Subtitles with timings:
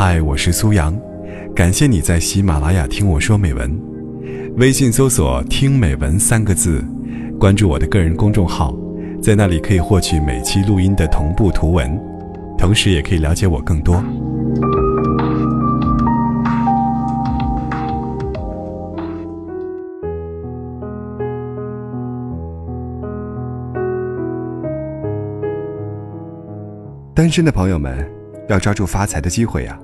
[0.00, 0.96] 嗨，我是苏阳，
[1.56, 3.82] 感谢你在喜马拉雅听我说美文。
[4.56, 6.84] 微信搜索“听美文”三个字，
[7.36, 8.72] 关注我的个人公众号，
[9.20, 12.00] 在那里可以获取每期录音的同步图文，
[12.56, 14.00] 同时也可以了解我更多。
[27.12, 28.08] 单身的朋友们，
[28.48, 29.76] 要抓住发财的机会呀！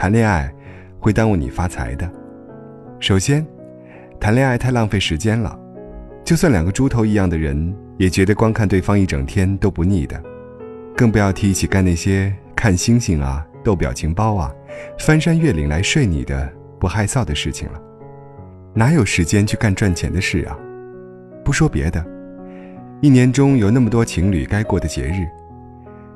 [0.00, 0.50] 谈恋爱
[0.98, 2.10] 会耽误你发财的。
[3.00, 3.46] 首先，
[4.18, 5.54] 谈恋爱太浪费时间了，
[6.24, 10.18] 就算两个猪头一样的人，也觉得光看对方一整天都不腻的，
[10.96, 14.50] 更不要提一起干那些看星星啊、逗表情包啊、
[14.98, 17.78] 翻山越岭来睡你的不害臊的事情了。
[18.72, 20.56] 哪有时间去干赚钱的事啊？
[21.44, 22.02] 不说别的，
[23.02, 25.28] 一年中有那么多情侣该过的节日。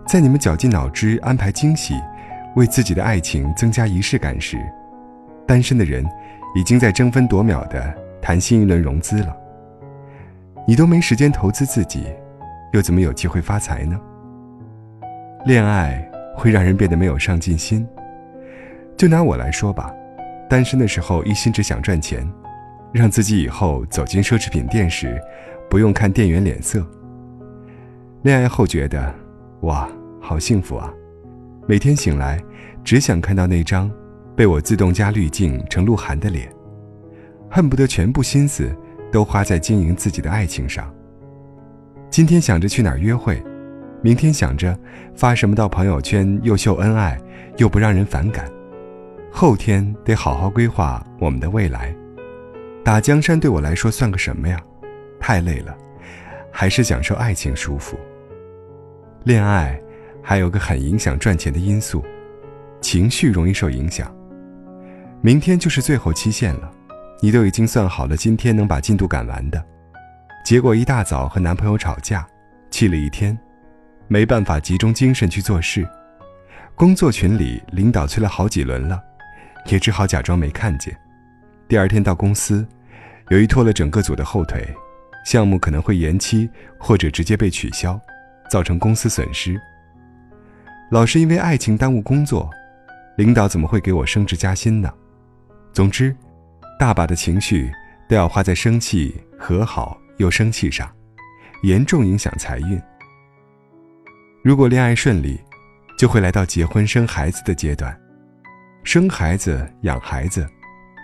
[0.07, 1.93] 在你们绞尽脑汁安排惊喜，
[2.55, 4.59] 为自己的爱情增加仪式感时，
[5.47, 6.05] 单身的人
[6.55, 9.37] 已经在争分夺秒地谈新一轮融资了。
[10.67, 12.07] 你都没时间投资自己，
[12.73, 14.01] 又怎么有机会发财呢？
[15.45, 17.87] 恋爱会让人变得没有上进心。
[18.97, 19.93] 就拿我来说吧，
[20.49, 22.27] 单身的时候一心只想赚钱，
[22.93, 25.21] 让自己以后走进奢侈品店时，
[25.69, 26.87] 不用看店员脸色。
[28.23, 29.15] 恋爱后觉得。
[29.61, 29.89] 哇，
[30.21, 30.93] 好幸福啊！
[31.67, 32.39] 每天醒来，
[32.85, 33.91] 只想看到那张
[34.37, 36.47] 被我自动加滤镜成鹿晗的脸，
[37.51, 38.71] 恨不得全部心思
[39.11, 40.93] 都花在经营自己的爱情上。
[42.11, 43.43] 今天想着去哪儿约会，
[44.03, 44.79] 明天想着
[45.15, 47.19] 发什么到朋友圈又秀恩爱
[47.57, 48.47] 又不让人反感，
[49.33, 51.97] 后天得好好规划我们的未来。
[52.85, 54.61] 打江山对我来说算个什么呀？
[55.19, 55.75] 太累了，
[56.53, 57.99] 还是享受爱情舒服。
[59.23, 59.81] 恋爱
[60.25, 62.03] 还有个很影响赚钱的因素，
[62.81, 64.11] 情绪容易受影响。
[65.21, 66.73] 明天就是最后期限了，
[67.21, 69.63] 你都已经算好了今天能把进度赶完的，
[70.45, 72.27] 结果一大早和男朋友吵架，
[72.71, 73.39] 气了一天，
[74.09, 75.87] 没办法集中精神去做事。
[76.75, 78.99] 工作群里领导催了好几轮了，
[79.67, 80.97] 也只好假装没看见。
[81.69, 82.67] 第二天到公司，
[83.29, 84.67] 由于拖了整个组的后腿，
[85.27, 88.01] 项目可能会延期或者直接被取消。
[88.51, 89.59] 造成公司损失。
[90.91, 92.49] 老是因为爱情耽误工作，
[93.17, 94.93] 领导怎么会给我升职加薪呢？
[95.73, 96.15] 总之，
[96.79, 97.73] 大把的情绪
[98.09, 100.91] 都要花在生气、和好又生气上，
[101.63, 102.81] 严重影响财运。
[104.43, 105.41] 如果恋爱顺利，
[105.99, 107.99] 就会来到结婚生孩子的阶段。
[108.85, 110.47] 生孩子、养孩子，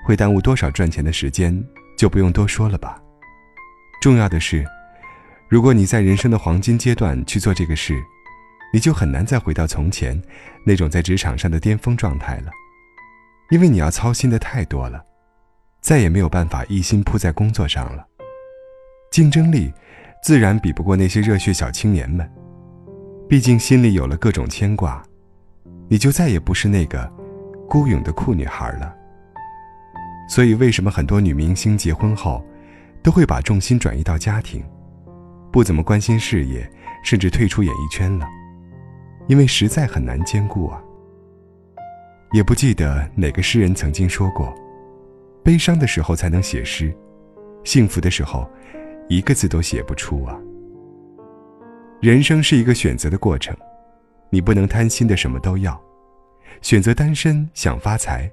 [0.07, 1.59] 会耽误多少赚钱的时间，
[1.97, 3.01] 就不用多说了吧。
[4.01, 4.65] 重要的是。
[5.49, 8.01] 如果你在人生的黄金阶段去做这个事，
[8.73, 10.21] 你就很难再回到从前
[10.65, 12.51] 那种在职场上的巅峰状态了，
[13.51, 15.05] 因为你要操心的太多了，
[15.81, 18.07] 再也没有办法一心扑在工作上了。
[19.11, 19.73] 竞争力
[20.23, 22.31] 自然比不过那些热血小青年们，
[23.29, 25.03] 毕竟心里有了各种牵挂，
[25.89, 27.11] 你就再也不是那个
[27.69, 28.95] 孤勇的酷女孩了。
[30.29, 32.41] 所以，为什么很多女明星结婚后
[33.03, 34.65] 都会把重心转移到家庭？
[35.51, 36.71] 不怎么关心事业，
[37.03, 38.29] 甚至退出演艺圈了，
[39.31, 40.83] 因为实在很难兼顾啊。
[42.33, 44.53] 也不记得哪个诗人曾经说过
[45.45, 46.93] ：“悲伤的时候才能写诗，
[47.63, 48.45] 幸福的时候，
[49.09, 50.37] 一个字都写不出啊。”
[52.03, 53.57] 人生是一个选择的过程，
[54.31, 55.81] 你不能贪心的什么都要。
[56.61, 58.29] 选择单身想发财，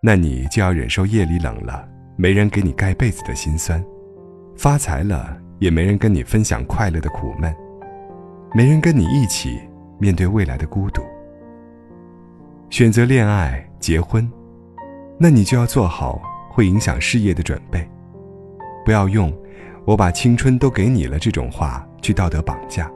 [0.00, 3.82] 那你就要忍受夜里冷了没人给你盖被子的心酸；
[4.56, 5.40] 发财了。
[5.60, 7.54] 也没人跟你分享快乐的苦闷，
[8.54, 9.58] 没人跟你一起
[10.04, 11.02] 面对未来的孤独。
[12.68, 14.30] 选择恋爱结婚，
[15.18, 16.20] 那你就要做好
[16.50, 17.88] 会影响事业的准备，
[18.84, 19.34] 不要用
[19.86, 22.90] “我把青春都给你了”这种话去道德绑架。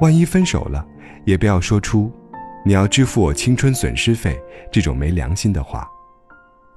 [0.00, 0.84] 万一分手了，
[1.24, 2.10] 也不要说出
[2.66, 4.36] “你要支付我青春损失费”
[4.72, 5.88] 这种没良心的话，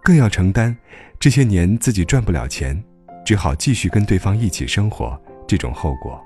[0.04, 0.78] 更要承担
[1.20, 2.80] 这些年自己赚不了钱。
[3.26, 6.24] 只好继续跟对方一起生活，这种后果。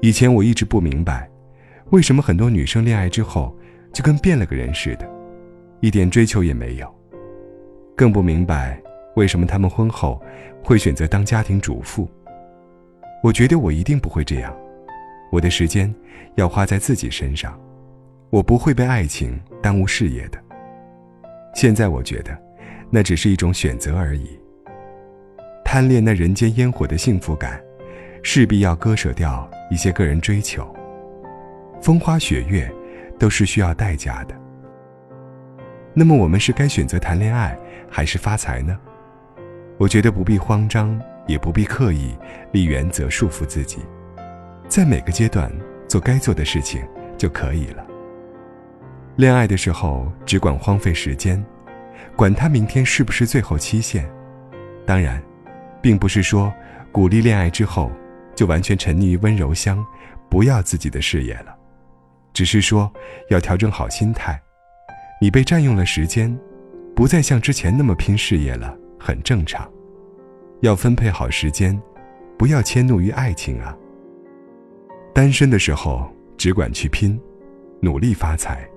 [0.00, 1.28] 以前我一直不明白，
[1.90, 3.56] 为什么很多女生恋爱之后
[3.92, 5.08] 就跟变了个人似的，
[5.80, 6.92] 一点追求也没有。
[7.96, 8.80] 更不明白
[9.14, 10.20] 为什么她们婚后
[10.62, 12.08] 会选择当家庭主妇。
[13.22, 14.54] 我觉得我一定不会这样，
[15.30, 15.94] 我的时间
[16.34, 17.58] 要花在自己身上，
[18.30, 20.38] 我不会被爱情耽误事业的。
[21.54, 22.36] 现在我觉得，
[22.90, 24.38] 那只是一种选择而已。
[25.64, 27.62] 贪恋那人间烟火的幸福感，
[28.22, 30.74] 势必要割舍掉一些个人追求。
[31.84, 32.66] 风花雪月，
[33.18, 34.34] 都是需要代价的。
[35.92, 37.54] 那么我们是该选择谈恋爱，
[37.90, 38.74] 还是发财呢？
[39.76, 42.16] 我觉得不必慌张，也不必刻意
[42.52, 43.80] 立原则束缚自己，
[44.66, 45.52] 在每个阶段
[45.86, 46.82] 做该做的事情
[47.18, 47.86] 就可以了。
[49.16, 51.44] 恋爱的时候只管荒废时间，
[52.16, 54.10] 管他明天是不是最后期限。
[54.86, 55.22] 当然，
[55.82, 56.50] 并不是说
[56.90, 57.92] 鼓励恋爱之后
[58.34, 59.84] 就完全沉溺于温柔乡，
[60.30, 61.54] 不要自己的事业了，
[62.34, 62.92] 只是说
[63.30, 64.38] 要调整好心态。
[65.20, 66.36] 你被占用了时间，
[66.94, 69.66] 不再像之前那么拼事业了，很正常。
[70.60, 71.80] 要分配好时间，
[72.36, 73.74] 不要迁怒于爱情啊。
[75.14, 77.18] 单身的时候只管去拼，
[77.80, 78.68] 努力发财。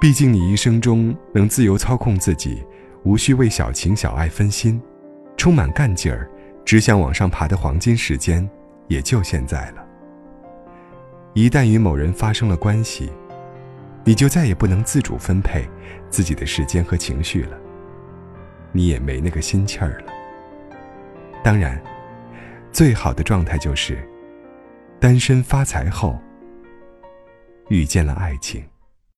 [0.00, 2.64] 毕竟你一生中能自由操控自己，
[3.02, 4.80] 无需为小情小爱分心，
[5.36, 6.30] 充满干劲儿，
[6.64, 8.48] 只想往上爬的黄金时间，
[8.86, 9.87] 也就现在了。
[11.34, 13.12] 一旦与某人发生了关系，
[14.04, 15.68] 你就再也不能自主分配
[16.10, 17.56] 自己的时间和情绪了，
[18.72, 20.12] 你也没那个心气儿了。
[21.44, 21.80] 当然，
[22.72, 23.98] 最好的状态就是
[24.98, 26.18] 单身发财后
[27.68, 28.64] 遇见了爱情。